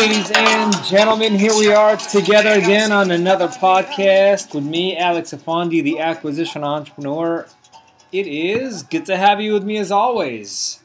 ladies 0.00 0.30
and 0.34 0.72
gentlemen. 0.84 1.34
Here 1.34 1.52
we 1.52 1.70
are 1.70 1.94
together 1.94 2.52
again 2.52 2.90
on 2.90 3.10
another 3.10 3.48
podcast 3.48 4.54
with 4.54 4.64
me, 4.64 4.96
Alex 4.96 5.32
Afandi, 5.32 5.82
the 5.82 5.98
acquisition 5.98 6.64
entrepreneur. 6.64 7.46
It 8.10 8.26
is 8.26 8.82
good 8.82 9.04
to 9.04 9.18
have 9.18 9.42
you 9.42 9.52
with 9.52 9.62
me 9.62 9.76
as 9.76 9.92
always. 9.92 10.82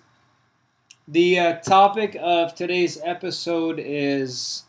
The 1.07 1.39
uh, 1.39 1.54
topic 1.59 2.18
of 2.20 2.55
today's 2.55 3.00
episode 3.05 3.79
is 3.82 4.64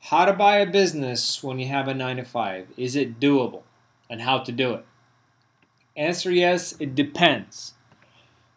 how 0.00 0.24
to 0.24 0.32
buy 0.32 0.56
a 0.56 0.66
business 0.66 1.40
when 1.44 1.60
you 1.60 1.68
have 1.68 1.86
a 1.86 1.94
9 1.94 2.16
to 2.16 2.24
5. 2.24 2.66
Is 2.76 2.96
it 2.96 3.20
doable? 3.20 3.62
And 4.10 4.22
how 4.22 4.40
to 4.40 4.50
do 4.50 4.74
it? 4.74 4.84
Answer 5.96 6.32
yes, 6.32 6.74
it 6.80 6.96
depends. 6.96 7.74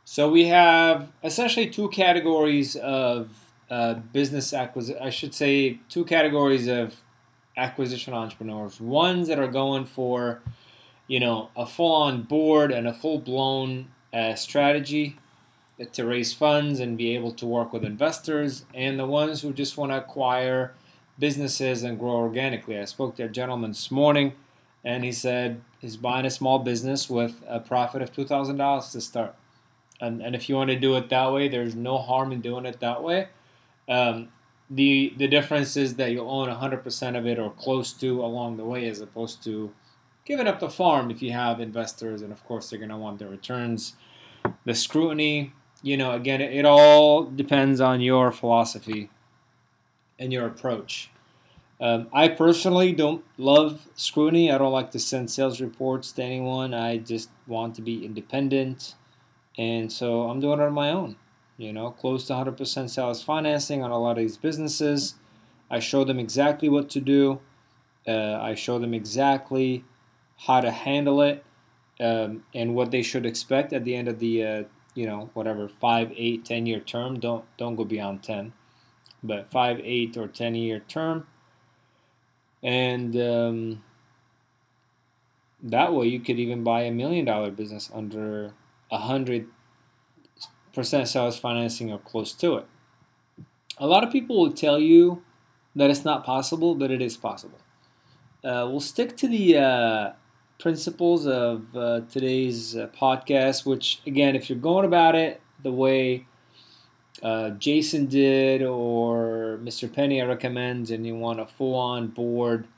So 0.05 0.27
we 0.31 0.47
have 0.47 1.11
essentially 1.23 1.69
two 1.69 1.89
categories 1.89 2.75
of 2.75 3.48
uh, 3.69 3.95
business 4.13 4.53
acquisition. 4.53 5.01
I 5.01 5.09
should 5.09 5.33
say 5.33 5.79
two 5.89 6.05
categories 6.05 6.67
of 6.67 6.95
acquisition 7.55 8.13
entrepreneurs. 8.13 8.79
Ones 8.79 9.27
that 9.27 9.39
are 9.39 9.47
going 9.47 9.85
for, 9.85 10.41
you 11.07 11.19
know, 11.19 11.49
a 11.55 11.65
full-on 11.65 12.23
board 12.23 12.71
and 12.71 12.87
a 12.87 12.93
full-blown 12.93 13.87
uh, 14.13 14.35
strategy 14.35 15.17
to 15.93 16.05
raise 16.05 16.33
funds 16.33 16.79
and 16.79 16.97
be 16.97 17.15
able 17.15 17.31
to 17.31 17.45
work 17.45 17.71
with 17.71 17.85
investors, 17.85 18.65
and 18.73 18.99
the 18.99 19.05
ones 19.05 19.41
who 19.41 19.53
just 19.53 19.77
want 19.77 19.91
to 19.91 19.97
acquire 19.97 20.73
businesses 21.17 21.83
and 21.83 21.99
grow 21.99 22.15
organically. 22.15 22.77
I 22.77 22.85
spoke 22.85 23.15
to 23.15 23.23
a 23.23 23.29
gentleman 23.29 23.71
this 23.71 23.89
morning, 23.91 24.33
and 24.83 25.03
he 25.03 25.11
said 25.11 25.61
he's 25.79 25.97
buying 25.97 26.25
a 26.25 26.29
small 26.29 26.59
business 26.59 27.09
with 27.09 27.41
a 27.47 27.59
profit 27.59 28.01
of 28.01 28.13
two 28.13 28.25
thousand 28.25 28.57
dollars 28.57 28.91
to 28.91 29.01
start. 29.01 29.35
And, 30.01 30.21
and 30.21 30.35
if 30.35 30.47
you 30.47 30.55
want 30.55 30.69
to 30.69 30.79
do 30.79 30.95
it 30.95 31.09
that 31.09 31.31
way, 31.33 31.49
there's 31.49 31.75
no 31.75 31.97
harm 31.97 32.31
in 32.31 32.41
doing 32.41 32.65
it 32.65 32.79
that 32.79 33.03
way. 33.03 33.27
Um, 33.89 34.29
the 34.69 35.13
the 35.17 35.27
difference 35.27 35.75
is 35.75 35.95
that 35.95 36.11
you'll 36.11 36.29
own 36.29 36.47
100% 36.47 37.17
of 37.17 37.25
it 37.25 37.39
or 37.39 37.49
close 37.51 37.91
to 37.93 38.23
along 38.23 38.57
the 38.57 38.65
way, 38.65 38.87
as 38.87 39.01
opposed 39.01 39.43
to 39.45 39.73
giving 40.25 40.47
up 40.47 40.59
the 40.59 40.69
farm 40.69 41.09
if 41.09 41.21
you 41.23 41.31
have 41.31 41.59
investors, 41.59 42.21
and 42.21 42.31
of 42.31 42.45
course 42.45 42.69
they're 42.69 42.79
going 42.79 42.89
to 42.89 42.97
want 42.97 43.17
their 43.17 43.29
returns. 43.29 43.95
The 44.65 44.75
scrutiny, 44.75 45.53
you 45.81 45.97
know, 45.97 46.11
again, 46.11 46.39
it, 46.39 46.53
it 46.53 46.65
all 46.65 47.23
depends 47.23 47.81
on 47.81 47.99
your 47.99 48.31
philosophy 48.31 49.09
and 50.19 50.31
your 50.31 50.45
approach. 50.45 51.09
Um, 51.81 52.09
I 52.13 52.27
personally 52.27 52.91
don't 52.91 53.23
love 53.37 53.87
scrutiny. 53.95 54.51
I 54.51 54.57
don't 54.57 54.71
like 54.71 54.91
to 54.91 54.99
send 54.99 55.31
sales 55.31 55.59
reports 55.61 56.11
to 56.11 56.23
anyone. 56.23 56.73
I 56.73 56.97
just 56.97 57.29
want 57.47 57.73
to 57.75 57.81
be 57.81 58.05
independent, 58.05 58.93
and 59.57 59.91
so 59.91 60.29
I'm 60.29 60.39
doing 60.39 60.59
it 60.59 60.63
on 60.63 60.73
my 60.73 60.91
own 60.91 61.15
you 61.59 61.73
know, 61.73 61.91
close 61.91 62.25
to 62.25 62.33
100% 62.33 62.89
sales 62.89 63.21
financing 63.21 63.83
on 63.83 63.91
a 63.91 63.99
lot 63.99 64.11
of 64.11 64.17
these 64.19 64.37
businesses. 64.37 65.15
I 65.69 65.79
show 65.79 66.05
them 66.05 66.17
exactly 66.17 66.69
what 66.69 66.89
to 66.91 67.01
do. 67.01 67.41
Uh, 68.07 68.39
I 68.41 68.55
show 68.55 68.79
them 68.79 68.93
exactly 68.93 69.83
how 70.37 70.61
to 70.61 70.71
handle 70.71 71.21
it 71.21 71.43
um, 71.99 72.43
and 72.55 72.75
what 72.75 72.91
they 72.91 73.01
should 73.01 73.25
expect 73.25 73.73
at 73.73 73.83
the 73.83 73.93
end 73.93 74.07
of 74.07 74.19
the, 74.19 74.43
uh, 74.43 74.63
you 74.95 75.05
know, 75.05 75.29
whatever 75.33 75.67
five, 75.67 76.13
eight, 76.15 76.45
ten 76.45 76.65
year 76.65 76.79
term. 76.79 77.19
Don't 77.19 77.43
don't 77.57 77.75
go 77.75 77.83
beyond 77.83 78.23
ten, 78.23 78.53
but 79.21 79.51
five, 79.51 79.81
eight, 79.83 80.15
or 80.15 80.29
ten 80.29 80.55
year 80.55 80.79
term, 80.87 81.27
and 82.63 83.15
um, 83.17 83.83
that 85.61 85.93
way 85.93 86.07
you 86.07 86.21
could 86.21 86.39
even 86.39 86.63
buy 86.63 86.83
a 86.83 86.91
million 86.91 87.25
dollar 87.25 87.51
business 87.51 87.91
under 87.93 88.53
a 88.89 88.97
hundred 88.97 89.47
percent 90.79 91.09
sales 91.09 91.37
financing 91.37 91.91
or 91.91 91.97
close 91.97 92.31
to 92.31 92.55
it. 92.55 92.65
A 93.79 93.85
lot 93.85 94.01
of 94.05 94.13
people 94.13 94.39
will 94.39 94.53
tell 94.53 94.79
you 94.79 95.21
that 95.75 95.89
it's 95.89 96.05
not 96.05 96.23
possible, 96.23 96.73
but 96.73 96.89
it 96.89 97.01
is 97.01 97.17
possible. 97.17 97.59
Uh, 98.45 98.65
we'll 98.71 98.79
stick 98.79 99.17
to 99.17 99.27
the 99.27 99.57
uh, 99.57 100.11
principles 100.57 101.27
of 101.27 101.75
uh, 101.75 102.01
today's 102.09 102.77
uh, 102.77 102.87
podcast, 102.97 103.65
which, 103.65 103.99
again, 104.07 104.37
if 104.37 104.49
you're 104.49 104.57
going 104.57 104.85
about 104.85 105.15
it 105.15 105.41
the 105.61 105.71
way 105.73 106.25
uh, 107.21 107.49
Jason 107.49 108.05
did 108.05 108.61
or 108.61 109.59
Mr. 109.61 109.91
Penny 109.91 110.21
I 110.21 110.25
recommend, 110.25 110.89
and 110.91 111.05
you 111.05 111.15
want 111.15 111.41
a 111.41 111.45
full 111.45 111.75
on 111.75 112.07
board, 112.07 112.69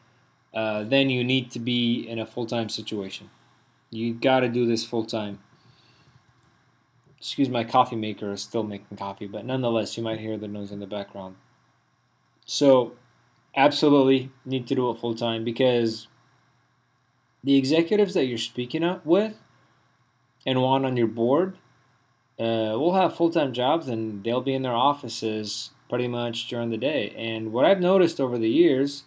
uh, 0.56 0.86
then 0.86 1.12
you 1.12 1.24
need 1.24 1.52
to 1.52 1.60
be 1.60 2.08
in 2.10 2.18
a 2.18 2.26
full 2.26 2.48
time 2.48 2.68
situation. 2.68 3.30
You 3.92 4.16
got 4.16 4.40
to 4.40 4.50
do 4.50 4.66
this 4.66 4.84
full 4.84 5.06
time 5.06 5.38
excuse 7.22 7.50
my 7.50 7.64
coffee 7.64 7.96
maker 7.96 8.32
is 8.32 8.42
still 8.42 8.64
making 8.64 8.98
coffee, 8.98 9.28
but 9.28 9.46
nonetheless, 9.46 9.96
you 9.96 10.02
might 10.02 10.20
hear 10.20 10.38
the 10.38 10.48
noise 10.48 10.72
in 10.72 10.80
the 10.80 10.88
background. 10.88 11.36
So, 12.48 12.94
absolutely 13.56 14.32
need 14.44 14.66
to 14.66 14.74
do 14.74 14.90
it 14.90 14.98
full 14.98 15.14
time 15.14 15.44
because 15.44 16.08
the 17.44 17.58
executives 17.58 18.16
that 18.16 18.26
you're 18.26 18.40
speaking 18.40 18.84
up 18.84 19.06
with 19.06 19.36
and 20.48 20.64
want 20.64 20.84
on 20.84 20.98
your 20.98 21.06
board 21.06 21.58
uh, 22.40 22.74
will 22.74 22.96
have 22.96 23.16
full 23.16 23.30
time 23.30 23.54
jobs 23.54 23.88
and 23.88 24.24
they'll 24.24 24.42
be 24.42 24.56
in 24.56 24.64
their 24.64 24.74
offices 24.74 25.70
pretty 25.90 26.08
much 26.08 26.48
during 26.48 26.72
the 26.72 26.78
day. 26.78 27.14
And 27.16 27.54
what 27.54 27.66
I've 27.66 27.80
noticed 27.80 28.20
over 28.20 28.40
the 28.40 28.50
years 28.50 29.04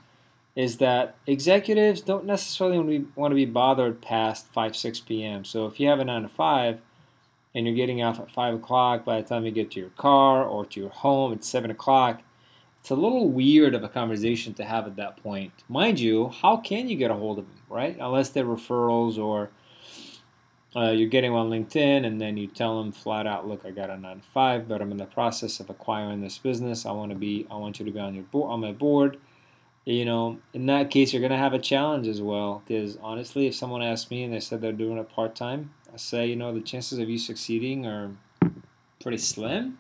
is 0.55 0.77
that 0.77 1.17
executives 1.27 2.01
don't 2.01 2.27
necessarily 2.27 3.07
want 3.17 3.33
to 3.33 3.35
be 3.35 3.45
bothered 3.45 4.01
past 4.01 4.47
5, 4.53 4.77
6 4.77 5.01
p.m. 5.01 5.45
So 5.45 5.67
if 5.67 5.81
you 5.81 5.89
have 5.89 5.99
a 5.99 6.05
9 6.05 6.23
to 6.23 6.29
5, 6.29 6.79
and 7.55 7.67
you're 7.67 7.77
getting 7.77 8.03
off 8.03 8.19
at 8.19 8.31
5 8.31 8.55
o'clock, 8.55 9.05
by 9.05 9.21
the 9.21 9.29
time 9.29 9.45
you 9.45 9.51
get 9.51 9.71
to 9.73 9.81
your 9.81 9.91
car 9.91 10.45
or 10.45 10.67
to 10.67 10.81
your 10.81 10.91
home, 10.91 11.33
it's 11.33 11.49
7 11.49 11.71
o'clock. 11.71 12.23
It's 12.81 12.91
a 12.91 12.97
little 12.97 13.31
weird 13.31 13.75
of 13.75 13.83
a 13.83 13.89
conversation 13.89 14.53
to 14.55 14.65
have 14.65 14.87
at 14.87 14.97
that 14.97 15.17
point. 15.23 15.53
Mind 15.69 16.01
you, 16.01 16.29
how 16.29 16.59
can 16.59 16.89
you 16.89 16.97
get 16.97 17.11
a 17.11 17.15
hold 17.15 17.39
of 17.39 17.47
them, 17.47 17.61
right? 17.69 17.97
Unless 17.99 18.31
they're 18.31 18.45
referrals 18.45 19.19
or 19.19 19.51
uh, 20.77 20.91
you're 20.91 21.09
getting 21.09 21.33
on 21.33 21.49
LinkedIn 21.49 22.05
and 22.05 22.21
then 22.21 22.37
you 22.37 22.49
tell 22.49 22.83
them 22.83 22.93
flat 22.93 23.27
out, 23.27 23.47
look, 23.47 23.65
I 23.65 23.71
got 23.71 23.89
a 23.89 23.97
9 23.97 24.17
to 24.17 24.27
5, 24.35 24.69
but 24.69 24.83
I'm 24.83 24.91
in 24.91 24.99
the 24.99 25.07
process 25.07 25.61
of 25.61 25.71
acquiring 25.71 26.21
this 26.21 26.39
business. 26.39 26.85
I 26.85 26.93
want 26.93 27.13
to 27.13 27.17
be, 27.17 27.47
I 27.51 27.55
want 27.55 27.79
you 27.79 27.87
to 27.87 27.93
be 27.93 28.01
on 28.01 28.15
your 28.15 28.25
board, 28.25 28.51
on 28.51 28.61
my 28.61 28.73
board 28.73 29.19
you 29.85 30.05
know, 30.05 30.39
in 30.53 30.67
that 30.67 30.91
case, 30.91 31.13
you're 31.13 31.21
going 31.21 31.33
to 31.33 31.39
have 31.39 31.53
a 31.53 31.59
challenge 31.59 32.07
as 32.09 32.23
well. 32.23 32.63
Because 32.67 32.97
honestly, 33.03 33.47
if 33.47 33.55
someone 33.55 33.83
asked 33.83 34.11
me 34.11 34.23
and 34.23 34.33
they 34.33 34.41
said 34.41 34.61
they're 34.61 34.73
doing 34.73 34.99
it 34.99 35.11
part 35.11 35.35
time, 35.35 35.75
I 35.93 35.97
say, 35.97 36.27
you 36.27 36.37
know, 36.37 36.53
the 36.53 36.61
chances 36.61 36.99
of 36.99 37.09
you 37.09 37.19
succeeding 37.19 37.87
are 37.87 38.11
pretty 39.01 39.19
slim 39.19 39.79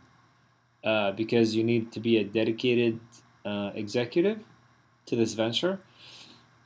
uh, 0.85 1.13
because 1.13 1.57
you 1.57 1.65
need 1.65 1.91
to 1.93 2.01
be 2.01 2.19
a 2.19 2.25
dedicated 2.25 3.01
uh, 3.45 3.71
executive 3.75 4.41
to 5.07 5.17
this 5.17 5.35
venture. 5.35 5.81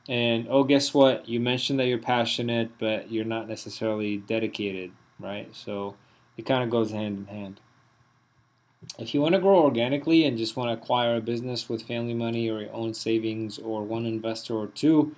And 0.07 0.47
oh, 0.49 0.63
guess 0.63 0.93
what? 0.93 1.29
You 1.29 1.39
mentioned 1.39 1.79
that 1.79 1.85
you're 1.85 1.99
passionate, 1.99 2.71
but 2.79 3.11
you're 3.11 3.25
not 3.25 3.47
necessarily 3.47 4.17
dedicated, 4.17 4.91
right? 5.19 5.53
So 5.55 5.95
it 6.35 6.45
kind 6.45 6.63
of 6.63 6.69
goes 6.69 6.91
hand 6.91 7.17
in 7.19 7.25
hand. 7.25 7.59
If 8.97 9.13
you 9.13 9.21
want 9.21 9.35
to 9.35 9.39
grow 9.39 9.63
organically 9.63 10.25
and 10.25 10.37
just 10.37 10.57
want 10.57 10.69
to 10.69 10.81
acquire 10.81 11.15
a 11.15 11.21
business 11.21 11.69
with 11.69 11.83
family 11.83 12.13
money 12.13 12.49
or 12.49 12.61
your 12.61 12.73
own 12.73 12.93
savings 12.93 13.57
or 13.57 13.83
one 13.83 14.05
investor 14.05 14.55
or 14.55 14.67
two 14.67 15.15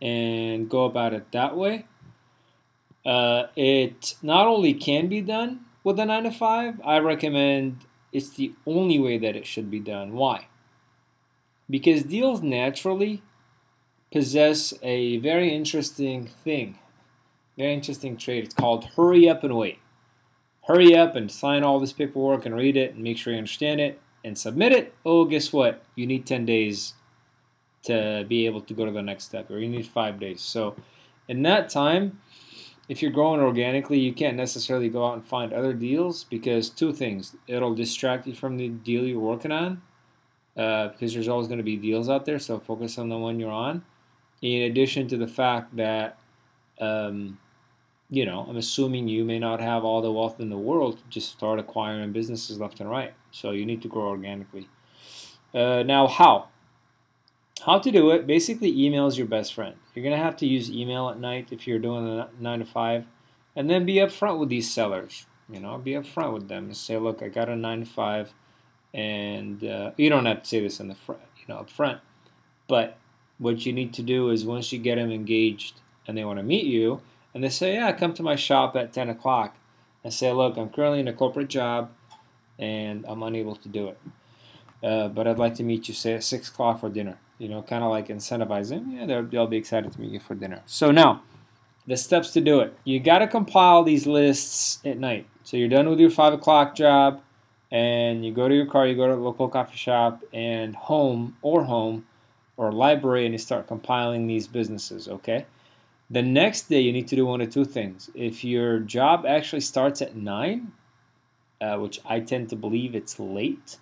and 0.00 0.68
go 0.70 0.84
about 0.84 1.12
it 1.12 1.30
that 1.32 1.56
way, 1.56 1.86
uh, 3.04 3.44
it 3.56 4.14
not 4.22 4.46
only 4.46 4.72
can 4.72 5.08
be 5.08 5.20
done 5.20 5.60
with 5.84 5.98
a 5.98 6.06
9 6.06 6.24
to 6.24 6.30
5, 6.30 6.80
I 6.84 6.98
recommend 6.98 7.84
it's 8.12 8.30
the 8.30 8.52
only 8.66 8.98
way 8.98 9.18
that 9.18 9.36
it 9.36 9.46
should 9.46 9.70
be 9.70 9.80
done. 9.80 10.12
Why? 10.12 10.46
Because 11.68 12.04
deals 12.04 12.42
naturally 12.42 13.22
possess 14.10 14.72
a 14.82 15.18
very 15.18 15.54
interesting 15.54 16.26
thing, 16.26 16.78
very 17.58 17.74
interesting 17.74 18.16
trait. 18.16 18.44
It's 18.44 18.54
called 18.54 18.84
hurry 18.96 19.28
up 19.28 19.44
and 19.44 19.54
wait 19.56 19.78
hurry 20.68 20.94
up 20.94 21.16
and 21.16 21.32
sign 21.32 21.64
all 21.64 21.80
this 21.80 21.94
paperwork 21.94 22.46
and 22.46 22.54
read 22.54 22.76
it 22.76 22.94
and 22.94 23.02
make 23.02 23.16
sure 23.16 23.32
you 23.32 23.38
understand 23.38 23.80
it 23.80 23.98
and 24.22 24.38
submit 24.38 24.70
it. 24.70 24.94
Oh, 25.04 25.24
guess 25.24 25.52
what? 25.52 25.82
You 25.96 26.06
need 26.06 26.26
10 26.26 26.44
days 26.44 26.92
to 27.84 28.26
be 28.28 28.44
able 28.44 28.60
to 28.60 28.74
go 28.74 28.84
to 28.84 28.92
the 28.92 29.02
next 29.02 29.24
step, 29.24 29.50
or 29.50 29.58
you 29.58 29.68
need 29.68 29.86
five 29.86 30.20
days. 30.20 30.42
So, 30.42 30.76
in 31.26 31.42
that 31.42 31.70
time, 31.70 32.20
if 32.88 33.02
you're 33.02 33.10
growing 33.10 33.40
organically, 33.40 33.98
you 33.98 34.12
can't 34.12 34.36
necessarily 34.36 34.88
go 34.88 35.06
out 35.06 35.14
and 35.14 35.24
find 35.26 35.52
other 35.52 35.72
deals 35.72 36.24
because 36.24 36.70
two 36.70 36.92
things 36.92 37.36
it'll 37.46 37.74
distract 37.74 38.26
you 38.26 38.34
from 38.34 38.56
the 38.56 38.68
deal 38.68 39.04
you're 39.04 39.20
working 39.20 39.52
on 39.52 39.82
uh, 40.56 40.88
because 40.88 41.14
there's 41.14 41.28
always 41.28 41.48
going 41.48 41.58
to 41.58 41.64
be 41.64 41.76
deals 41.76 42.08
out 42.08 42.26
there, 42.26 42.38
so 42.38 42.58
focus 42.58 42.98
on 42.98 43.08
the 43.08 43.16
one 43.16 43.38
you're 43.38 43.50
on. 43.50 43.84
In 44.42 44.62
addition 44.62 45.08
to 45.08 45.16
the 45.16 45.28
fact 45.28 45.76
that 45.76 46.18
um, 46.80 47.38
you 48.10 48.24
know, 48.24 48.46
I'm 48.48 48.56
assuming 48.56 49.08
you 49.08 49.24
may 49.24 49.38
not 49.38 49.60
have 49.60 49.84
all 49.84 50.00
the 50.00 50.12
wealth 50.12 50.40
in 50.40 50.48
the 50.48 50.56
world 50.56 50.98
to 50.98 51.04
just 51.10 51.30
start 51.30 51.58
acquiring 51.58 52.12
businesses 52.12 52.58
left 52.58 52.80
and 52.80 52.90
right. 52.90 53.12
So 53.30 53.50
you 53.50 53.66
need 53.66 53.82
to 53.82 53.88
grow 53.88 54.08
organically. 54.08 54.68
Uh, 55.54 55.82
now, 55.82 56.06
how? 56.06 56.48
How 57.66 57.78
to 57.78 57.90
do 57.90 58.10
it? 58.10 58.26
Basically, 58.26 58.70
email 58.84 59.06
is 59.06 59.18
your 59.18 59.26
best 59.26 59.52
friend. 59.52 59.76
You're 59.94 60.04
going 60.04 60.16
to 60.16 60.22
have 60.22 60.36
to 60.38 60.46
use 60.46 60.70
email 60.70 61.08
at 61.10 61.18
night 61.18 61.48
if 61.50 61.66
you're 61.66 61.78
doing 61.78 62.06
the 62.06 62.28
9 62.38 62.60
to 62.60 62.64
5. 62.64 63.04
And 63.56 63.68
then 63.68 63.84
be 63.84 63.96
upfront 63.96 64.38
with 64.38 64.48
these 64.48 64.72
sellers. 64.72 65.26
You 65.50 65.60
know, 65.60 65.76
be 65.78 65.92
upfront 65.92 66.32
with 66.32 66.48
them 66.48 66.66
and 66.66 66.76
say, 66.76 66.96
look, 66.96 67.22
I 67.22 67.28
got 67.28 67.48
a 67.48 67.56
9 67.56 67.80
to 67.80 67.86
5. 67.86 68.32
and 68.94 69.64
uh, 69.64 69.90
you 69.96 70.08
don't 70.08 70.26
have 70.26 70.42
to 70.42 70.48
say 70.48 70.60
this 70.60 70.80
in 70.80 70.88
the 70.88 70.94
front, 70.94 71.20
you 71.36 71.44
know, 71.52 71.60
up 71.60 71.70
front. 71.70 72.00
But 72.68 72.96
what 73.38 73.66
you 73.66 73.72
need 73.72 73.92
to 73.94 74.02
do 74.02 74.30
is 74.30 74.44
once 74.44 74.72
you 74.72 74.78
get 74.78 74.96
them 74.96 75.10
engaged 75.10 75.80
and 76.06 76.16
they 76.16 76.24
want 76.24 76.38
to 76.38 76.42
meet 76.42 76.64
you, 76.64 77.00
and 77.34 77.44
they 77.44 77.48
say, 77.48 77.74
"Yeah, 77.74 77.92
come 77.92 78.14
to 78.14 78.22
my 78.22 78.36
shop 78.36 78.76
at 78.76 78.92
10 78.92 79.08
o'clock," 79.08 79.56
and 80.02 80.12
say, 80.12 80.32
"Look, 80.32 80.56
I'm 80.56 80.70
currently 80.70 81.00
in 81.00 81.08
a 81.08 81.12
corporate 81.12 81.48
job, 81.48 81.90
and 82.58 83.04
I'm 83.08 83.22
unable 83.22 83.56
to 83.56 83.68
do 83.68 83.88
it, 83.88 84.00
uh, 84.82 85.08
but 85.08 85.26
I'd 85.26 85.38
like 85.38 85.54
to 85.56 85.64
meet 85.64 85.88
you, 85.88 85.94
say 85.94 86.14
at 86.14 86.24
six 86.24 86.48
o'clock 86.48 86.80
for 86.80 86.88
dinner." 86.88 87.18
You 87.38 87.48
know, 87.48 87.62
kind 87.62 87.84
of 87.84 87.90
like 87.90 88.08
incentivizing. 88.08 88.92
Yeah, 88.92 89.06
they'll, 89.06 89.22
they'll 89.22 89.46
be 89.46 89.56
excited 89.56 89.92
to 89.92 90.00
meet 90.00 90.10
you 90.10 90.18
for 90.18 90.34
dinner. 90.34 90.62
So 90.66 90.90
now, 90.90 91.22
the 91.88 91.96
steps 91.96 92.32
to 92.32 92.40
do 92.40 92.60
it. 92.60 92.76
You 92.84 93.00
got 93.00 93.20
to 93.20 93.26
compile 93.26 93.82
these 93.82 94.06
lists 94.06 94.78
at 94.84 94.98
night. 94.98 95.26
So 95.42 95.56
you're 95.56 95.70
done 95.70 95.88
with 95.88 95.98
your 95.98 96.10
five 96.10 96.34
o'clock 96.34 96.74
job 96.76 97.22
and 97.70 98.24
you 98.24 98.32
go 98.32 98.46
to 98.46 98.54
your 98.54 98.66
car, 98.66 98.86
you 98.86 98.94
go 98.94 99.06
to 99.06 99.14
a 99.14 99.16
local 99.16 99.48
coffee 99.48 99.76
shop 99.76 100.22
and 100.32 100.76
home 100.76 101.36
or 101.40 101.64
home 101.64 102.06
or 102.58 102.72
library 102.72 103.24
and 103.24 103.32
you 103.32 103.38
start 103.38 103.66
compiling 103.66 104.26
these 104.26 104.46
businesses, 104.46 105.08
okay? 105.08 105.46
The 106.10 106.22
next 106.22 106.68
day 106.68 106.80
you 106.80 106.92
need 106.92 107.08
to 107.08 107.16
do 107.16 107.26
one 107.26 107.40
of 107.40 107.50
two 107.50 107.64
things. 107.64 108.10
If 108.14 108.44
your 108.44 108.78
job 108.78 109.26
actually 109.26 109.60
starts 109.60 110.00
at 110.00 110.16
9, 110.16 110.72
uh, 111.60 111.76
which 111.76 112.00
I 112.04 112.20
tend 112.20 112.48
to 112.50 112.56
believe 112.56 112.94
it's 112.94 113.18
late, 113.20 113.76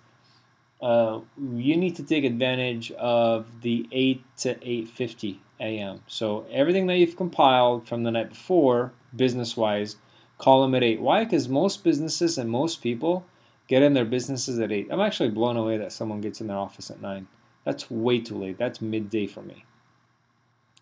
uh, 0.81 1.21
you 1.37 1.77
need 1.77 1.95
to 1.95 2.03
take 2.03 2.23
advantage 2.23 2.91
of 2.91 3.61
the 3.61 3.87
8 3.91 4.23
to 4.37 4.55
8.50 4.55 5.37
a.m. 5.59 6.01
So 6.07 6.45
everything 6.51 6.87
that 6.87 6.97
you've 6.97 7.15
compiled 7.15 7.87
from 7.87 8.03
the 8.03 8.11
night 8.11 8.29
before, 8.29 8.91
business-wise, 9.15 9.95
call 10.37 10.61
them 10.61 10.75
at 10.75 10.83
8. 10.83 11.01
Why? 11.01 11.23
Because 11.23 11.47
most 11.47 11.83
businesses 11.83 12.37
and 12.37 12.49
most 12.49 12.81
people– 12.81 13.25
get 13.67 13.83
in 13.83 13.93
their 13.93 14.05
businesses 14.05 14.59
at 14.59 14.71
8. 14.71 14.87
I'm 14.89 15.01
actually 15.01 15.29
blown 15.29 15.57
away 15.57 15.77
that 15.77 15.91
someone 15.91 16.21
gets 16.21 16.41
in 16.41 16.47
their 16.47 16.57
office 16.57 16.89
at 16.89 17.01
9. 17.01 17.27
That's 17.65 17.91
way 17.91 18.19
too 18.19 18.37
late. 18.37 18.57
That's 18.57 18.81
midday 18.81 19.27
for 19.27 19.41
me. 19.41 19.65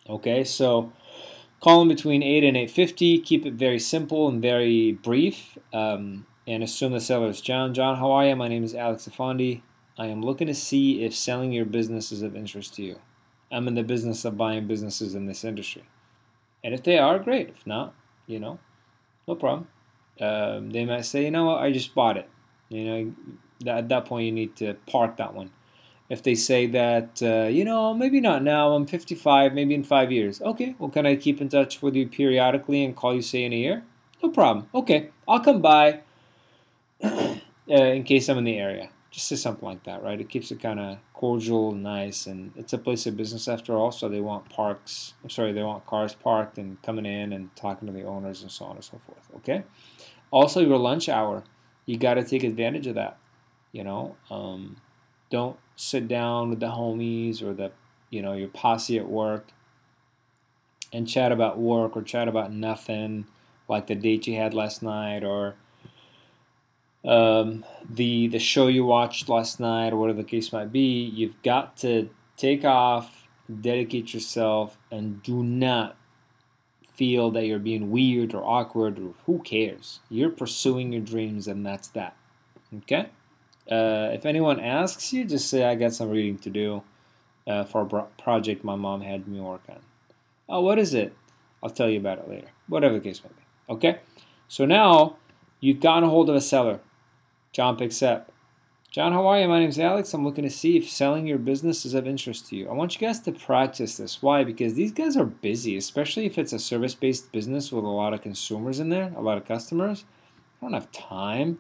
Okay, 0.08 0.44
so 0.44 0.94
them 1.66 1.88
between 1.88 2.22
8 2.24 2.44
and 2.44 2.58
8.50. 2.58 3.24
Keep 3.24 3.46
it 3.46 3.54
very 3.54 3.80
simple 3.80 4.28
and 4.28 4.42
very 4.42 4.94
brief. 4.94 5.58
Um, 5.74 6.26
and 6.48 6.64
assume 6.64 6.94
the 6.94 7.00
seller 7.00 7.30
is 7.30 7.42
John. 7.42 7.74
John, 7.74 7.98
how 7.98 8.12
are 8.12 8.28
you? 8.28 8.36
My 8.36 8.48
name 8.48 8.64
is 8.64 8.76
Alex 8.76 9.08
Afandi. 9.08 9.62
I 9.98 10.08
am 10.08 10.22
looking 10.22 10.48
to 10.48 10.54
see 10.54 11.04
if 11.04 11.16
selling 11.16 11.52
your 11.52 11.66
business 11.66 12.12
is 12.12 12.22
of 12.22 12.36
interest 12.36 12.76
to 12.76 12.84
you. 12.84 13.00
I'm 13.52 13.68
in 13.68 13.76
the 13.76 13.84
business 13.84 14.26
of 14.26 14.38
buying 14.38 14.68
businesses 14.68 15.16
in 15.16 15.26
this 15.26 15.44
industry. 15.44 15.84
And 16.64 16.74
if 16.74 16.84
they 16.84 16.98
are, 16.98 17.20
great. 17.20 17.50
If 17.50 17.66
not, 17.66 17.94
you 18.28 18.40
know, 18.40 18.60
no 19.28 19.36
problem. 19.36 19.68
Um, 20.20 20.72
they 20.72 20.86
might 20.86 21.06
say, 21.06 21.26
you 21.26 21.32
know 21.32 21.46
what, 21.46 21.62
I 21.62 21.72
just 21.72 21.96
bought 21.96 22.18
it. 22.18 22.30
You 22.70 22.84
know, 22.86 23.78
at 23.78 23.90
that 23.90 24.06
point 24.06 24.26
you 24.26 24.32
need 24.32 24.56
to 24.58 24.76
park 24.88 25.18
that 25.18 25.34
one. 25.34 25.52
If 26.10 26.22
they 26.22 26.36
say 26.36 26.68
that, 26.68 27.22
uh, 27.22 27.48
you 27.48 27.66
know, 27.66 27.94
maybe 27.94 28.22
not 28.22 28.44
now, 28.44 28.74
I'm 28.74 28.86
55, 28.86 29.54
maybe 29.54 29.74
in 29.74 29.84
five 29.84 30.12
years. 30.12 30.42
Okay, 30.42 30.76
well, 30.78 30.90
can 30.90 31.06
I 31.06 31.16
keep 31.16 31.42
in 31.42 31.50
touch 31.50 31.82
with 31.82 31.96
you 31.96 32.08
periodically 32.08 32.84
and 32.84 32.96
call 32.96 33.16
you, 33.16 33.22
say, 33.22 33.44
in 33.44 33.54
a 33.54 33.56
year? 33.56 33.84
No 34.22 34.30
problem. 34.30 34.68
Okay, 34.74 35.10
I'll 35.28 35.40
come 35.40 35.62
by 35.62 36.02
uh, 37.04 37.38
in 37.68 38.04
case 38.04 38.30
I'm 38.30 38.38
in 38.38 38.44
the 38.44 38.58
area. 38.58 38.90
Just 39.10 39.28
say 39.28 39.36
something 39.36 39.68
like 39.68 39.84
that, 39.86 40.04
right? 40.04 40.20
It 40.20 40.30
keeps 40.30 40.52
it 40.52 40.60
kind 40.60 40.80
of 40.80 40.98
cordial, 41.14 41.72
nice, 41.72 42.28
and 42.28 42.52
it's 42.56 42.74
a 42.74 42.78
place 42.78 43.08
of 43.08 43.18
business 43.18 43.48
after 43.48 43.76
all. 43.76 43.92
So 43.92 44.10
they 44.10 44.20
want 44.20 44.50
parks. 44.50 45.14
I'm 45.24 45.30
sorry, 45.30 45.54
they 45.54 45.64
want 45.64 45.86
cars 45.86 46.14
parked 46.14 46.58
and 46.58 46.82
coming 46.84 47.06
in 47.06 47.34
and 47.34 47.56
talking 47.56 47.88
to 47.88 47.94
the 47.94 48.04
owners 48.04 48.42
and 48.42 48.52
so 48.52 48.66
on 48.66 48.76
and 48.76 48.84
so 48.84 49.00
forth. 49.06 49.30
Okay. 49.38 49.64
Also, 50.32 50.60
your 50.60 50.78
lunch 50.78 51.08
hour 51.08 51.44
you 51.86 51.98
got 51.98 52.16
to 52.16 52.24
take 52.24 52.44
advantage 52.44 52.88
of 52.88 52.96
that. 52.96 53.18
You 53.72 53.84
know, 53.84 54.16
um, 54.32 54.78
don't 55.36 55.58
sit 55.76 56.08
down 56.08 56.50
with 56.50 56.62
the 56.62 56.68
homies 56.68 57.42
or 57.42 57.54
the 57.54 57.70
you 58.10 58.22
know 58.22 58.32
your 58.32 58.48
posse 58.48 58.98
at 58.98 59.10
work 59.10 59.50
and 60.94 61.10
chat 61.10 61.34
about 61.34 61.58
work 61.60 61.98
or 61.98 62.02
chat 62.02 62.30
about 62.30 62.54
nothing, 62.54 63.26
like 63.68 63.88
the 63.88 63.96
date 63.96 64.28
you 64.28 64.38
had 64.38 64.54
last 64.54 64.82
night 64.82 65.26
or 65.26 65.56
um, 67.04 67.66
the 67.90 68.30
the 68.30 68.40
show 68.40 68.68
you 68.68 68.86
watched 68.86 69.28
last 69.28 69.60
night 69.60 69.92
or 69.92 69.98
whatever 69.98 70.22
the 70.22 70.28
case 70.36 70.54
might 70.54 70.72
be. 70.72 71.04
You've 71.04 71.42
got 71.44 71.76
to 71.78 72.10
take 72.38 72.64
off, 72.64 73.28
dedicate 73.62 74.14
yourself, 74.14 74.78
and 74.90 75.22
do 75.22 75.44
not 75.44 75.98
feel 76.94 77.30
that 77.32 77.46
you're 77.46 77.60
being 77.60 77.92
weird 77.92 78.34
or 78.34 78.42
awkward 78.42 78.98
or 78.98 79.14
who 79.26 79.40
cares? 79.40 80.00
You're 80.10 80.30
pursuing 80.30 80.94
your 80.94 81.02
dreams 81.02 81.46
and 81.46 81.66
that's 81.66 81.90
that. 81.90 82.16
Okay? 82.74 83.10
Uh, 83.70 84.10
if 84.14 84.26
anyone 84.26 84.60
asks 84.60 85.12
you, 85.12 85.26
just 85.26 85.50
say, 85.50 85.64
I 85.64 85.76
got 85.76 85.94
some 85.94 86.10
reading 86.10 86.38
to 86.40 86.50
do 86.50 86.84
uh, 87.48 87.64
for 87.64 87.82
a 87.82 88.22
project 88.22 88.64
my 88.64 88.76
mom 88.76 89.02
had 89.02 89.28
me 89.28 89.40
work 89.40 89.64
on. 89.70 89.80
Oh, 90.48 90.62
what 90.62 90.78
is 90.78 90.94
it? 90.94 91.16
I'll 91.64 91.70
tell 91.70 91.90
you 91.90 92.00
about 92.00 92.20
it 92.20 92.30
later. 92.30 92.48
Whatever 92.68 92.96
the 92.96 93.00
case 93.00 93.22
may 93.24 93.30
be. 93.30 93.74
Okay? 93.74 94.00
So 94.48 94.66
now 94.66 95.18
you've 95.60 95.80
gotten 95.80 96.04
a 96.04 96.10
hold 96.10 96.30
of 96.30 96.36
a 96.36 96.42
seller. 96.42 96.80
John 97.52 97.78
picks 97.78 98.04
up. 98.04 98.32
John, 98.92 99.12
how 99.12 99.28
are 99.28 99.40
you? 99.40 99.48
My 99.48 99.60
name 99.60 99.70
is 99.70 99.80
Alex. 99.80 100.14
I'm 100.14 100.24
looking 100.24 100.46
to 100.46 100.50
see 100.50 100.78
if 100.78 100.90
selling 100.90 101.28
your 101.28 101.38
business 101.38 101.86
is 101.86 101.94
of 101.94 102.08
interest 102.08 102.48
to 102.48 102.56
you. 102.56 102.70
I 102.70 102.74
want 102.74 102.94
you 102.94 103.06
guys 103.06 103.20
to 103.22 103.32
practice 103.34 103.98
this. 103.98 104.22
Why? 104.22 104.46
Because 104.46 104.76
these 104.76 104.94
guys 104.94 105.18
are 105.18 105.26
busy, 105.26 105.76
especially 105.76 106.26
if 106.26 106.38
it's 106.38 106.54
a 106.54 106.60
service 106.60 106.96
based 106.96 107.32
business 107.34 107.74
with 107.74 107.84
a 107.84 107.90
lot 107.90 108.14
of 108.14 108.22
consumers 108.22 108.80
in 108.80 108.90
there, 108.90 109.12
a 109.18 109.22
lot 109.22 109.38
of 109.38 109.46
customers. 109.46 110.06
They 110.62 110.68
don't 110.68 110.74
have 110.74 110.92
time. 110.94 111.60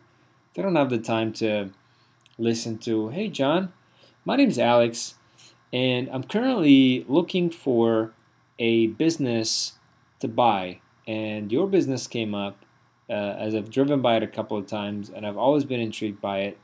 They 0.54 0.62
don't 0.62 0.78
have 0.78 0.90
the 0.90 1.00
time 1.00 1.34
to 1.34 1.72
listen 2.38 2.78
to, 2.80 3.10
hey, 3.10 3.30
John, 3.30 3.74
my 4.24 4.36
name 4.36 4.50
is 4.50 4.60
Alex, 4.60 5.16
and 5.72 6.10
I'm 6.12 6.24
currently 6.24 7.06
looking 7.08 7.50
for 7.50 8.14
a 8.60 8.88
business 8.88 9.74
to 10.20 10.28
buy. 10.28 10.80
And 11.08 11.52
your 11.52 11.68
business 11.68 12.08
came 12.08 12.34
up 12.34 12.66
uh, 13.10 13.14
as 13.14 13.54
I've 13.54 13.70
driven 13.70 14.02
by 14.02 14.18
it 14.18 14.24
a 14.24 14.28
couple 14.28 14.58
of 14.58 14.66
times, 14.66 15.10
and 15.10 15.26
I've 15.26 15.38
always 15.38 15.64
been 15.64 15.80
intrigued 15.80 16.22
by 16.22 16.40
it 16.40 16.58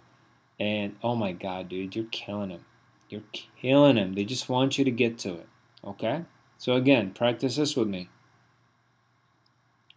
and 0.61 0.95
oh 1.01 1.15
my 1.15 1.31
God, 1.31 1.69
dude, 1.69 1.95
you're 1.95 2.05
killing 2.11 2.51
him. 2.51 2.65
You're 3.09 3.23
killing 3.59 3.97
him. 3.97 4.13
They 4.13 4.23
just 4.23 4.47
want 4.47 4.77
you 4.77 4.85
to 4.85 4.91
get 4.91 5.17
to 5.19 5.33
it. 5.33 5.47
Okay? 5.83 6.25
So 6.59 6.75
again, 6.75 7.13
practice 7.13 7.55
this 7.55 7.75
with 7.75 7.87
me. 7.87 8.09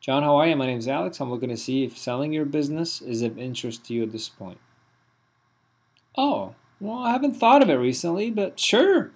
John, 0.00 0.22
how 0.22 0.36
are 0.36 0.46
you? 0.46 0.56
My 0.56 0.64
name 0.64 0.78
is 0.78 0.88
Alex. 0.88 1.20
I'm 1.20 1.30
looking 1.30 1.50
to 1.50 1.58
see 1.58 1.84
if 1.84 1.98
selling 1.98 2.32
your 2.32 2.46
business 2.46 3.02
is 3.02 3.20
of 3.20 3.38
interest 3.38 3.84
to 3.86 3.94
you 3.94 4.04
at 4.04 4.12
this 4.12 4.30
point. 4.30 4.56
Oh, 6.16 6.54
well, 6.80 6.98
I 6.98 7.10
haven't 7.10 7.34
thought 7.34 7.62
of 7.62 7.70
it 7.70 7.74
recently, 7.74 8.30
but 8.30 8.58
sure. 8.58 9.10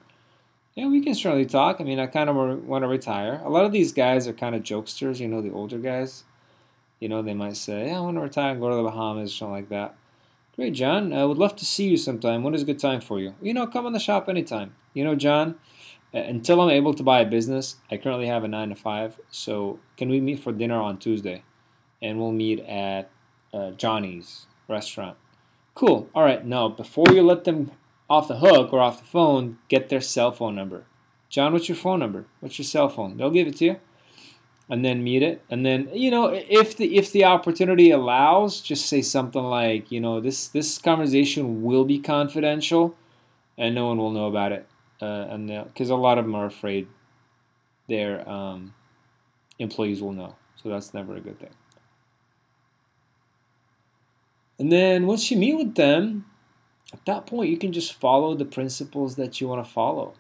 Yeah, 0.75 0.87
we 0.87 1.01
can 1.01 1.15
certainly 1.15 1.47
talk. 1.47 1.81
I 1.81 1.85
mean, 1.85 1.99
I 1.99 2.07
kind 2.07 2.31
of 2.31 2.37
want 2.37 2.83
to 2.83 2.89
retire. 2.89 3.41
A 3.45 3.51
lot 3.51 3.65
of 3.65 3.73
these 3.73 3.93
guys 3.93 4.29
are 4.29 4.33
kind 4.33 4.55
of 4.55 4.63
jokesters, 4.63 5.19
you 5.19 5.29
know, 5.29 5.43
the 5.43 5.53
older 5.53 5.79
guys. 5.79 6.25
You 7.01 7.09
know, 7.09 7.23
they 7.23 7.35
might 7.35 7.57
say, 7.57 7.89
yeah, 7.89 7.99
I 7.99 8.01
want 8.01 8.17
to 8.17 8.21
retire 8.21 8.53
and 8.53 8.61
go 8.61 8.71
to 8.71 8.77
the 8.77 8.83
Bahamas 8.83 9.33
or 9.33 9.35
something 9.35 9.53
like 9.53 9.69
that. 9.69 9.95
Great, 10.57 10.75
John. 10.75 11.13
I 11.13 11.25
would 11.25 11.39
love 11.39 11.55
to 11.57 11.65
see 11.65 11.89
you 11.89 11.97
sometime. 11.97 12.43
When 12.43 12.55
is 12.55 12.63
a 12.63 12.67
good 12.67 12.81
time 12.81 13.01
for 13.01 13.21
you? 13.21 13.35
You 13.41 13.55
know, 13.55 13.67
come 13.67 13.87
in 13.87 13.93
the 13.93 14.01
shop 14.01 14.29
anytime. 14.29 14.75
You 14.95 15.05
know, 15.05 15.15
John, 15.15 15.57
until 16.13 16.61
I'm 16.61 16.71
able 16.71 16.95
to 16.95 17.03
buy 17.03 17.21
a 17.21 17.27
business, 17.27 17.77
I 17.91 17.97
currently 17.97 18.27
have 18.27 18.43
a 18.43 18.49
9 18.49 18.71
to 18.71 18.75
5. 18.75 19.21
So, 19.31 19.79
can 19.97 20.09
we 20.09 20.21
meet 20.21 20.41
for 20.41 20.53
dinner 20.53 20.81
on 20.81 20.99
Tuesday? 20.99 21.45
And 22.03 22.19
we'll 22.19 22.33
meet 22.33 22.61
at 22.61 23.11
uh, 23.53 23.73
Johnny's 23.73 24.47
restaurant. 24.69 25.17
Cool. 25.79 26.11
All 26.13 26.25
right. 26.25 26.45
Now, 26.45 26.69
before 26.69 27.05
you 27.13 27.23
let 27.23 27.45
them 27.45 27.71
off 28.11 28.27
the 28.27 28.39
hook 28.39 28.73
or 28.73 28.81
off 28.81 28.99
the 28.99 29.07
phone, 29.07 29.59
get 29.69 29.89
their 29.89 30.01
cell 30.01 30.33
phone 30.33 30.57
number. 30.57 30.87
John, 31.29 31.53
what's 31.53 31.69
your 31.69 31.77
phone 31.77 32.01
number? 32.01 32.25
What's 32.41 32.59
your 32.59 32.67
cell 32.67 32.89
phone? 32.89 33.17
They'll 33.17 33.31
give 33.31 33.47
it 33.47 33.59
to 33.59 33.65
you 33.65 33.77
and 34.69 34.85
then 34.85 35.05
meet 35.05 35.23
it 35.23 35.41
and 35.49 35.65
then 35.65 35.89
you 35.93 36.11
know 36.11 36.27
if 36.27 36.77
the 36.77 36.97
if 36.97 37.11
the 37.13 37.25
opportunity 37.25 37.91
allows 37.91 38.61
just 38.61 38.87
say 38.87 39.01
something 39.01 39.43
like 39.43 39.91
you 39.91 40.01
know 40.01 40.21
this 40.21 40.49
this 40.49 40.77
conversation 40.79 41.63
will 41.63 41.85
be 41.85 41.99
confidential 41.99 42.95
and 43.57 43.75
no 43.75 43.87
one 43.87 43.97
will 43.97 44.11
know 44.11 44.27
about 44.27 44.53
it 44.53 44.67
uh, 45.01 45.27
and 45.31 45.49
because 45.73 45.89
a 45.89 45.97
lot 45.97 46.19
of 46.19 46.25
them 46.25 46.35
are 46.35 46.45
afraid 46.45 46.87
their 47.89 48.29
um, 48.29 48.75
employees 49.59 50.03
will 50.03 50.13
know 50.13 50.35
so 50.63 50.69
that's 50.69 50.93
never 50.93 51.17
a 51.17 51.21
good 51.21 51.39
thing 51.41 51.55
and 54.59 54.73
then 54.73 55.07
once 55.07 55.31
you 55.31 55.37
meet 55.37 55.57
with 55.57 55.75
them 55.75 56.27
at 56.93 57.05
that 57.07 57.27
point 57.27 57.51
you 57.51 57.59
can 57.59 57.73
just 57.73 57.93
follow 57.95 58.35
the 58.35 58.45
principles 58.45 59.17
that 59.17 59.41
you 59.41 59.49
want 59.49 59.65
to 59.65 59.71
follow. 59.71 60.15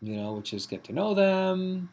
You 0.00 0.16
know 0.16 0.32
which 0.34 0.52
is 0.52 0.66
get 0.66 0.84
to 0.84 0.92
know 0.92 1.14
them 1.14 1.88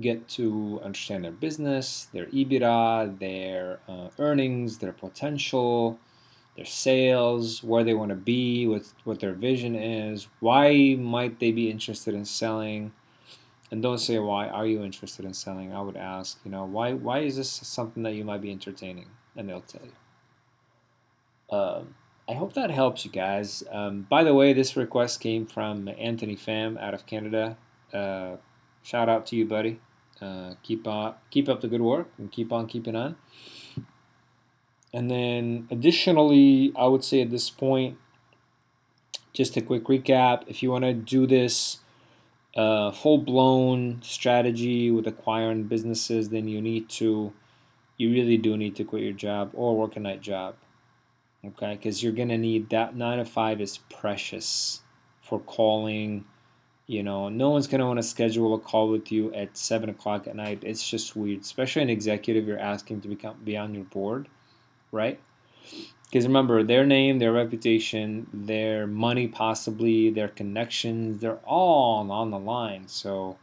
get 0.00 0.28
to 0.28 0.80
understand 0.84 1.24
their 1.24 1.32
business, 1.32 2.08
their 2.12 2.26
EBITDA, 2.26 3.18
their 3.18 3.80
uh, 3.88 4.08
earnings, 4.18 4.78
their 4.78 4.92
potential, 4.92 5.98
their 6.56 6.64
sales, 6.64 7.62
where 7.62 7.84
they 7.84 7.94
want 7.94 8.10
to 8.10 8.16
be, 8.16 8.66
with 8.66 8.94
what 9.04 9.20
their 9.20 9.32
vision 9.32 9.74
is, 9.74 10.28
why 10.40 10.96
might 10.98 11.40
they 11.40 11.50
be 11.50 11.70
interested 11.70 12.14
in 12.14 12.24
selling, 12.24 12.92
and 13.70 13.82
don't 13.82 13.98
say 13.98 14.18
why 14.18 14.48
are 14.48 14.66
you 14.66 14.82
interested 14.82 15.24
in 15.24 15.34
selling. 15.34 15.72
I 15.72 15.82
would 15.82 15.96
ask, 15.96 16.38
you 16.44 16.50
know, 16.50 16.64
why 16.64 16.92
why 16.92 17.20
is 17.20 17.36
this 17.36 17.50
something 17.50 18.02
that 18.04 18.14
you 18.14 18.24
might 18.24 18.40
be 18.40 18.50
entertaining, 18.50 19.06
and 19.36 19.48
they'll 19.48 19.60
tell 19.60 19.82
you. 19.84 21.56
Um, 21.56 21.94
I 22.28 22.34
hope 22.34 22.52
that 22.54 22.70
helps 22.70 23.04
you 23.04 23.10
guys. 23.10 23.64
Um, 23.70 24.06
by 24.08 24.22
the 24.22 24.34
way, 24.34 24.52
this 24.52 24.76
request 24.76 25.20
came 25.20 25.46
from 25.46 25.88
Anthony 25.98 26.36
Pham 26.36 26.78
out 26.78 26.92
of 26.92 27.06
Canada. 27.06 27.56
Uh, 27.92 28.36
shout 28.82 29.08
out 29.08 29.24
to 29.26 29.36
you, 29.36 29.46
buddy. 29.46 29.80
Uh, 30.20 30.54
keep 30.62 30.86
on, 30.86 31.14
keep 31.30 31.48
up 31.48 31.60
the 31.60 31.68
good 31.68 31.80
work, 31.80 32.08
and 32.18 32.30
keep 32.30 32.52
on 32.52 32.66
keeping 32.66 32.96
on. 32.96 33.16
And 34.92 35.10
then, 35.10 35.68
additionally, 35.70 36.72
I 36.76 36.86
would 36.86 37.04
say 37.04 37.22
at 37.22 37.30
this 37.30 37.50
point, 37.50 37.96
just 39.32 39.56
a 39.56 39.60
quick 39.60 39.84
recap. 39.84 40.44
If 40.48 40.62
you 40.62 40.70
want 40.70 40.84
to 40.84 40.92
do 40.92 41.26
this 41.26 41.78
uh, 42.56 42.90
full 42.90 43.18
blown 43.18 44.00
strategy 44.02 44.90
with 44.90 45.06
acquiring 45.06 45.64
businesses, 45.64 46.30
then 46.30 46.48
you 46.48 46.60
need 46.60 46.88
to, 46.90 47.32
you 47.98 48.10
really 48.10 48.38
do 48.38 48.56
need 48.56 48.76
to 48.76 48.84
quit 48.84 49.02
your 49.02 49.12
job 49.12 49.50
or 49.52 49.76
work 49.76 49.96
a 49.96 50.00
night 50.00 50.22
job 50.22 50.54
okay? 51.44 51.74
Because 51.74 52.02
you're 52.02 52.12
going 52.12 52.28
to 52.28 52.38
need 52.38 52.70
that 52.70 52.96
9 52.96 53.18
to 53.18 53.24
5 53.24 53.60
is 53.60 53.78
precious 53.90 54.82
for 55.20 55.38
calling. 55.40 56.24
You 56.86 57.02
know, 57.02 57.28
no 57.28 57.50
one's 57.50 57.66
going 57.66 57.80
to 57.80 57.86
want 57.86 57.98
to 57.98 58.02
schedule 58.02 58.54
a 58.54 58.58
call 58.58 58.88
with 58.88 59.12
you 59.12 59.32
at 59.34 59.56
7 59.56 59.88
o'clock 59.90 60.26
at 60.26 60.36
night. 60.36 60.62
It's 60.62 60.88
just 60.88 61.14
weird, 61.14 61.42
especially 61.42 61.82
an 61.82 61.90
executive 61.90 62.46
you're 62.46 62.58
asking 62.58 63.02
to 63.02 63.08
become 63.08 63.36
be 63.44 63.56
on 63.56 63.74
your 63.74 63.84
board, 63.84 64.28
right? 64.90 65.20
Because 66.04 66.26
remember, 66.26 66.62
their 66.62 66.86
name, 66.86 67.18
their 67.18 67.32
reputation, 67.32 68.26
their 68.32 68.86
money, 68.86 69.28
possibly 69.28 70.08
their 70.08 70.28
connections, 70.28 71.20
they're 71.20 71.40
all 71.44 72.10
on 72.10 72.30
the 72.30 72.38
line. 72.38 72.88
So 72.88 73.36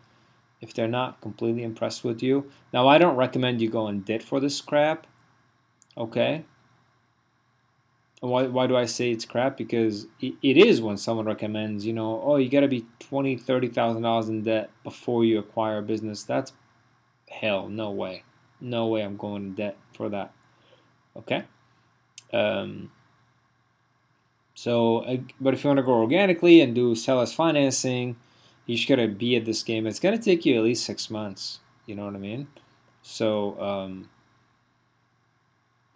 if 0.65 0.73
they're 0.73 0.87
not 0.87 1.21
completely 1.21 1.63
impressed 1.63 2.03
with 2.03 2.21
you, 2.21 2.49
now 2.73 2.87
I 2.87 2.97
don't 2.97 3.15
recommend 3.15 3.61
you 3.61 3.69
go 3.69 3.87
in 3.87 4.01
debt 4.01 4.23
for 4.23 4.39
this 4.39 4.59
crap, 4.59 5.07
okay? 5.97 6.43
why, 8.21 8.43
why 8.47 8.67
do 8.67 8.75
I 8.75 8.85
say 8.85 9.11
it's 9.11 9.25
crap? 9.25 9.57
Because 9.57 10.07
it, 10.19 10.33
it 10.41 10.57
is 10.57 10.81
when 10.81 10.97
someone 10.97 11.25
recommends, 11.25 11.85
you 11.85 11.93
know, 11.93 12.21
oh, 12.23 12.37
you 12.37 12.49
got 12.49 12.61
to 12.61 12.67
be 12.67 12.85
twenty, 12.99 13.37
thirty 13.37 13.67
thousand 13.67 14.03
dollars 14.03 14.29
in 14.29 14.43
debt 14.43 14.69
before 14.83 15.23
you 15.25 15.39
acquire 15.39 15.79
a 15.79 15.83
business. 15.83 16.23
That's 16.23 16.53
hell, 17.29 17.69
no 17.69 17.91
way, 17.91 18.23
no 18.59 18.87
way. 18.87 19.01
I'm 19.01 19.17
going 19.17 19.43
in 19.43 19.53
debt 19.53 19.77
for 19.93 20.09
that. 20.09 20.33
Okay. 21.15 21.43
Um, 22.33 22.91
so, 24.53 25.05
but 25.39 25.53
if 25.53 25.63
you 25.63 25.69
want 25.69 25.77
to 25.77 25.83
grow 25.83 26.01
organically 26.01 26.61
and 26.61 26.73
do 26.73 26.95
sellers 26.95 27.33
financing, 27.33 28.15
you 28.65 28.75
just 28.75 28.87
gotta 28.87 29.07
be 29.07 29.35
at 29.35 29.45
this 29.45 29.63
game. 29.63 29.87
It's 29.87 29.99
gonna 29.99 30.17
take 30.17 30.45
you 30.45 30.57
at 30.57 30.63
least 30.63 30.85
six 30.85 31.09
months. 31.09 31.59
You 31.85 31.95
know 31.95 32.05
what 32.05 32.15
I 32.15 32.19
mean? 32.19 32.47
So. 33.01 33.59
Um, 33.61 34.09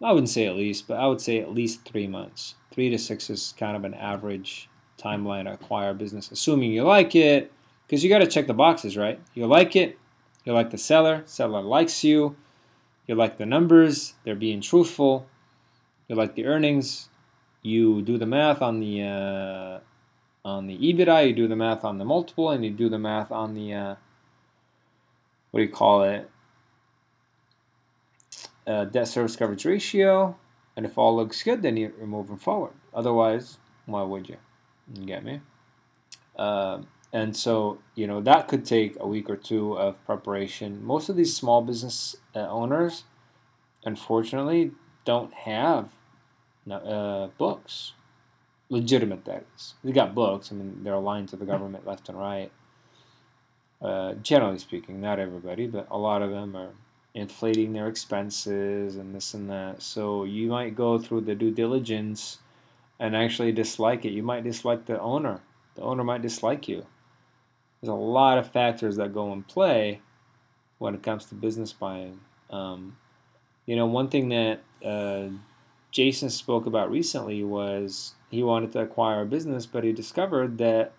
I 0.02 0.12
wouldn't 0.12 0.30
say 0.30 0.46
at 0.46 0.56
least, 0.56 0.88
but 0.88 0.98
I 0.98 1.06
would 1.06 1.20
say 1.20 1.40
at 1.40 1.52
least 1.52 1.84
three 1.84 2.06
months. 2.06 2.54
Three 2.72 2.88
to 2.88 2.98
six 2.98 3.28
is 3.28 3.54
kind 3.58 3.76
of 3.76 3.84
an 3.84 3.92
average 3.92 4.68
timeline 4.98 5.44
to 5.44 5.52
acquire 5.52 5.90
a 5.90 5.94
business, 5.94 6.30
assuming 6.30 6.72
you 6.72 6.84
like 6.84 7.14
it, 7.14 7.52
because 7.86 8.02
you 8.02 8.08
got 8.08 8.20
to 8.20 8.26
check 8.26 8.46
the 8.46 8.54
boxes, 8.54 8.96
right? 8.96 9.20
You 9.34 9.46
like 9.46 9.76
it, 9.76 9.98
you 10.44 10.54
like 10.54 10.70
the 10.70 10.78
seller, 10.78 11.22
seller 11.26 11.60
likes 11.60 12.02
you, 12.02 12.36
you 13.06 13.14
like 13.14 13.36
the 13.36 13.44
numbers, 13.44 14.14
they're 14.24 14.34
being 14.34 14.62
truthful, 14.62 15.26
you 16.08 16.16
like 16.16 16.34
the 16.34 16.46
earnings, 16.46 17.08
you 17.62 18.00
do 18.00 18.16
the 18.16 18.26
math 18.26 18.62
on 18.62 18.80
the 18.80 19.02
uh, 19.02 19.80
on 20.44 20.66
the 20.66 20.76
EBITDA, 20.78 21.28
you 21.28 21.34
do 21.34 21.48
the 21.48 21.56
math 21.56 21.84
on 21.84 21.98
the 21.98 22.04
multiple, 22.04 22.50
and 22.50 22.64
you 22.64 22.70
do 22.70 22.88
the 22.88 22.98
math 22.98 23.30
on 23.30 23.54
the 23.54 23.74
uh, 23.74 23.94
what 25.50 25.60
do 25.60 25.64
you 25.64 25.72
call 25.72 26.02
it? 26.02 26.30
uh, 28.70 28.84
debt 28.84 29.08
service 29.08 29.36
coverage 29.36 29.64
ratio, 29.64 30.36
and 30.76 30.86
if 30.86 30.96
all 30.96 31.16
looks 31.16 31.42
good, 31.42 31.62
then 31.62 31.76
you're 31.76 31.92
moving 32.06 32.36
forward. 32.36 32.72
Otherwise, 32.94 33.58
why 33.86 34.02
would 34.02 34.28
you? 34.28 34.36
You 34.94 35.04
get 35.04 35.24
me? 35.24 35.40
Uh, 36.36 36.82
and 37.12 37.36
so, 37.36 37.78
you 37.96 38.06
know, 38.06 38.20
that 38.20 38.48
could 38.48 38.64
take 38.64 38.96
a 39.00 39.06
week 39.06 39.28
or 39.28 39.36
two 39.36 39.76
of 39.76 40.04
preparation. 40.06 40.84
Most 40.84 41.08
of 41.08 41.16
these 41.16 41.34
small 41.34 41.62
business 41.62 42.16
uh, 42.34 42.48
owners, 42.48 43.04
unfortunately, 43.84 44.72
don't 45.04 45.32
have 45.32 45.88
uh, 46.70 47.28
books. 47.38 47.92
Legitimate, 48.70 49.24
that 49.24 49.44
is. 49.56 49.74
They 49.84 49.92
got 49.92 50.14
books. 50.14 50.50
I 50.50 50.54
mean, 50.54 50.82
they're 50.82 50.94
aligned 50.94 51.28
to 51.30 51.36
the 51.36 51.44
government 51.44 51.86
left 51.86 52.08
and 52.08 52.18
right. 52.18 52.50
Uh, 53.82 54.14
generally 54.14 54.58
speaking, 54.58 55.00
not 55.00 55.18
everybody, 55.18 55.66
but 55.66 55.86
a 55.90 55.98
lot 55.98 56.22
of 56.22 56.30
them 56.30 56.56
are 56.56 56.70
inflating 57.14 57.72
their 57.72 57.88
expenses 57.88 58.96
and 58.96 59.14
this 59.14 59.34
and 59.34 59.50
that. 59.50 59.82
So 59.82 60.24
you 60.24 60.48
might 60.48 60.76
go 60.76 60.98
through 60.98 61.22
the 61.22 61.34
due 61.34 61.50
diligence 61.50 62.38
and 63.00 63.16
actually 63.16 63.52
dislike 63.52 64.04
it. 64.04 64.10
You 64.10 64.22
might 64.22 64.44
dislike 64.44 64.86
the 64.86 65.00
owner. 65.00 65.40
The 65.74 65.82
owner 65.82 66.04
might 66.04 66.22
dislike 66.22 66.68
you. 66.68 66.86
There's 67.80 67.90
a 67.90 67.94
lot 67.94 68.38
of 68.38 68.52
factors 68.52 68.96
that 68.96 69.14
go 69.14 69.32
in 69.32 69.42
play 69.42 70.00
when 70.78 70.94
it 70.94 71.02
comes 71.02 71.24
to 71.26 71.34
business 71.34 71.72
buying. 71.72 72.20
Um, 72.50 72.96
you 73.66 73.74
know, 73.74 73.86
one 73.86 74.08
thing 74.08 74.28
that 74.28 74.60
uh, 74.84 75.28
Jason 75.90 76.30
spoke 76.30 76.66
about 76.66 76.90
recently 76.90 77.42
was 77.42 78.14
he 78.30 78.42
wanted 78.42 78.72
to 78.72 78.80
acquire 78.80 79.22
a 79.22 79.26
business, 79.26 79.66
but 79.66 79.84
he 79.84 79.92
discovered 79.92 80.58
that 80.58 80.92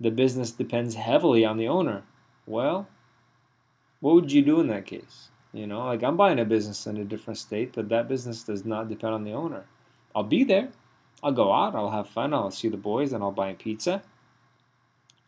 the 0.00 0.10
business 0.10 0.50
depends 0.50 0.94
heavily 0.94 1.44
on 1.44 1.56
the 1.56 1.68
owner. 1.68 2.02
Well, 2.46 2.88
what 4.00 4.14
would 4.14 4.32
you 4.32 4.42
do 4.42 4.60
in 4.60 4.68
that 4.68 4.86
case? 4.86 5.28
You 5.52 5.66
know, 5.66 5.84
like 5.84 6.02
I'm 6.02 6.16
buying 6.16 6.38
a 6.38 6.44
business 6.44 6.86
in 6.86 6.96
a 6.96 7.04
different 7.04 7.38
state, 7.38 7.72
but 7.74 7.88
that 7.90 8.08
business 8.08 8.42
does 8.42 8.64
not 8.64 8.88
depend 8.88 9.12
on 9.12 9.24
the 9.24 9.32
owner. 9.32 9.64
I'll 10.14 10.22
be 10.22 10.44
there. 10.44 10.70
I'll 11.22 11.32
go 11.32 11.52
out. 11.52 11.74
I'll 11.74 11.90
have 11.90 12.08
fun. 12.08 12.32
I'll 12.32 12.50
see 12.50 12.68
the 12.68 12.76
boys, 12.76 13.12
and 13.12 13.22
I'll 13.22 13.32
buy 13.32 13.50
a 13.50 13.54
pizza. 13.54 14.02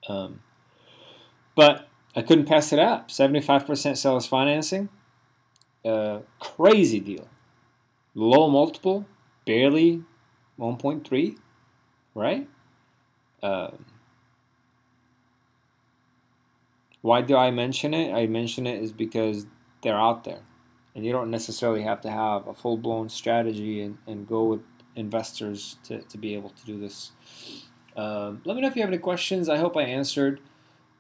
Um, 0.09 0.41
but 1.55 1.89
I 2.17 2.23
couldn't 2.23 2.47
pass 2.47 2.73
it 2.73 2.79
up. 2.79 3.11
Seventy-five 3.11 3.67
percent 3.67 3.99
sales 3.99 4.27
financing. 4.27 4.89
Uh, 5.85 6.21
crazy 6.41 7.01
deal. 7.01 7.29
Low 8.15 8.49
multiple, 8.49 9.07
barely 9.45 10.03
1.3, 10.59 11.37
right? 12.15 12.49
Um, 13.43 13.85
why 17.03 17.21
do 17.21 17.37
I 17.37 17.51
mention 17.51 17.93
it? 17.93 18.13
I 18.13 18.27
mention 18.27 18.67
it 18.67 18.83
is 18.83 18.93
because 18.93 19.47
they're 19.83 19.99
out 19.99 20.25
there. 20.25 20.41
And 20.95 21.05
you 21.05 21.13
don't 21.13 21.31
necessarily 21.31 21.83
have 21.83 22.01
to 22.03 22.11
have 22.11 22.47
a 22.47 22.55
full 22.55 22.77
blown 22.77 23.09
strategy 23.09 23.83
and, 23.83 23.99
and 24.07 24.27
go 24.27 24.45
with 24.45 24.61
investors 24.97 25.77
to, 25.85 26.01
to 26.03 26.19
be 26.19 26.35
able 26.35 26.51
to 26.51 26.65
do 26.65 26.79
this. 26.79 27.13
Um, 27.97 28.41
let 28.45 28.55
me 28.55 28.63
know 28.63 28.69
if 28.69 28.77
you 28.77 28.83
have 28.83 28.91
any 28.91 28.99
questions. 28.99 29.49
I 29.49 29.59
hope 29.59 29.77
I 29.77 29.83
answered 29.83 30.41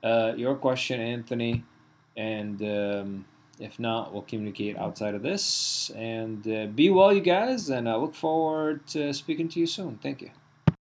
uh, 0.02 0.32
your 0.36 0.56
question, 0.56 1.00
Anthony. 1.00 1.64
And 2.16 2.60
um, 2.62 3.24
if 3.58 3.78
not, 3.78 4.12
we'll 4.12 4.22
communicate 4.22 4.76
outside 4.76 5.14
of 5.14 5.22
this. 5.22 5.90
And 5.94 6.46
uh, 6.46 6.66
be 6.66 6.90
well, 6.90 7.12
you 7.12 7.20
guys. 7.20 7.68
And 7.68 7.88
I 7.88 7.96
look 7.96 8.14
forward 8.14 8.86
to 8.88 9.12
speaking 9.12 9.48
to 9.48 9.60
you 9.60 9.66
soon. 9.66 9.98
Thank 10.02 10.22
you. 10.22 10.30